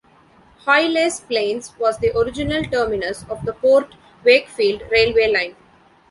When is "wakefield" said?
4.23-4.81